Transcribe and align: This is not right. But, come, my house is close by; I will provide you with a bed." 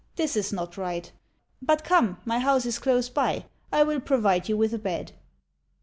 This 0.15 0.35
is 0.35 0.51
not 0.51 0.77
right. 0.77 1.11
But, 1.61 1.83
come, 1.83 2.17
my 2.25 2.39
house 2.39 2.65
is 2.65 2.79
close 2.79 3.07
by; 3.07 3.45
I 3.71 3.83
will 3.83 3.99
provide 3.99 4.49
you 4.49 4.57
with 4.57 4.73
a 4.73 4.79
bed." 4.79 5.11